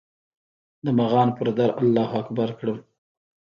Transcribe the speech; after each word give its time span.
د 0.85 0.87
مغان 0.99 1.29
پر 1.37 1.47
در 1.59 1.69
الله 1.81 2.09
اکبر 2.19 2.49
کړم 2.59 2.77